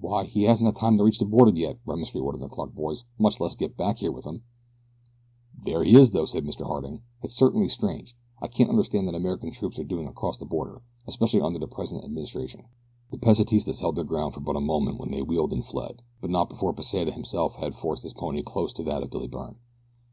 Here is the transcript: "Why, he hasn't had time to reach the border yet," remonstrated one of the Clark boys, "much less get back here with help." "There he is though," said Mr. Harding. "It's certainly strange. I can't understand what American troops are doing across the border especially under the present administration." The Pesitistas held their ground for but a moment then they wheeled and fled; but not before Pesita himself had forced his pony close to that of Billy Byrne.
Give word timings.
"Why, 0.00 0.24
he 0.24 0.42
hasn't 0.42 0.66
had 0.66 0.74
time 0.74 0.98
to 0.98 1.04
reach 1.04 1.20
the 1.20 1.24
border 1.24 1.56
yet," 1.56 1.78
remonstrated 1.86 2.24
one 2.26 2.34
of 2.34 2.40
the 2.40 2.48
Clark 2.48 2.74
boys, 2.74 3.04
"much 3.16 3.38
less 3.38 3.54
get 3.54 3.76
back 3.76 3.98
here 3.98 4.10
with 4.10 4.24
help." 4.24 4.42
"There 5.56 5.84
he 5.84 5.94
is 5.94 6.10
though," 6.10 6.24
said 6.24 6.44
Mr. 6.44 6.66
Harding. 6.66 7.02
"It's 7.22 7.36
certainly 7.36 7.68
strange. 7.68 8.16
I 8.40 8.48
can't 8.48 8.70
understand 8.70 9.06
what 9.06 9.14
American 9.14 9.52
troops 9.52 9.78
are 9.78 9.84
doing 9.84 10.08
across 10.08 10.36
the 10.36 10.46
border 10.46 10.82
especially 11.06 11.42
under 11.42 11.60
the 11.60 11.68
present 11.68 12.02
administration." 12.02 12.64
The 13.12 13.18
Pesitistas 13.18 13.78
held 13.78 13.94
their 13.94 14.04
ground 14.04 14.34
for 14.34 14.40
but 14.40 14.56
a 14.56 14.60
moment 14.60 14.98
then 14.98 15.12
they 15.12 15.22
wheeled 15.22 15.52
and 15.52 15.64
fled; 15.64 16.02
but 16.20 16.30
not 16.30 16.48
before 16.48 16.72
Pesita 16.74 17.12
himself 17.12 17.54
had 17.54 17.76
forced 17.76 18.02
his 18.02 18.14
pony 18.14 18.42
close 18.42 18.72
to 18.72 18.82
that 18.82 19.04
of 19.04 19.10
Billy 19.10 19.28
Byrne. 19.28 19.58